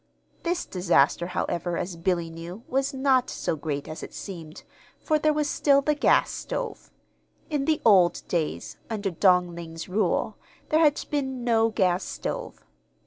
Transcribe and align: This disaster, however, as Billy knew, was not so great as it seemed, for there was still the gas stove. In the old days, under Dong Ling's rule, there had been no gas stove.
This 0.41 0.65
disaster, 0.65 1.27
however, 1.27 1.77
as 1.77 1.95
Billy 1.95 2.31
knew, 2.31 2.63
was 2.67 2.91
not 2.91 3.29
so 3.29 3.55
great 3.55 3.87
as 3.87 4.01
it 4.01 4.15
seemed, 4.15 4.63
for 4.99 5.19
there 5.19 5.31
was 5.31 5.47
still 5.47 5.79
the 5.83 5.93
gas 5.93 6.31
stove. 6.31 6.89
In 7.51 7.65
the 7.65 7.79
old 7.85 8.23
days, 8.27 8.77
under 8.89 9.11
Dong 9.11 9.53
Ling's 9.53 9.87
rule, 9.87 10.37
there 10.69 10.79
had 10.79 10.99
been 11.11 11.43
no 11.43 11.69
gas 11.69 12.03
stove. 12.03 12.65